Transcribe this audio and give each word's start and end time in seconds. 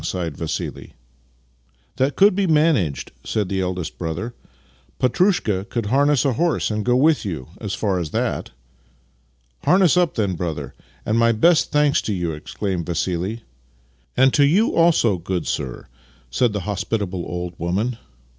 sighed 0.03 0.35
Vassili." 0.35 0.95
Tliat 1.97 2.15
could 2.15 2.33
be 2.33 2.47
managed," 2.47 3.11
said 3.23 3.49
the 3.49 3.61
eldest 3.61 3.99
brother." 3.99 4.33
Petrushka 4.99 5.69
could 5.69 5.85
harness 5.93 6.25
a 6.25 6.33
horse 6.33 6.71
and 6.71 6.83
go 6.83 6.95
with 6.95 7.23
you 7.23 7.49
as 7.59 7.75
far 7.75 7.99
as 7.99 8.09
that."" 8.09 8.49
Harness 9.63 9.95
up, 9.97 10.15
then, 10.15 10.33
brother, 10.33 10.73
and 11.05 11.19
my 11.19 11.31
best 11.31 11.71
thanks 11.71 12.01
to 12.01 12.13
you," 12.15 12.31
exclaimed 12.31 12.87
Vassili." 12.87 13.43
And 14.17 14.33
to 14.33 14.43
you 14.43 14.75
also, 14.75 15.19
good 15.19 15.45
sir," 15.45 15.85
said 16.31 16.51
the 16.51 16.61
hospitable 16.61 17.23
old 17.27 17.53
woman. 17.59 17.99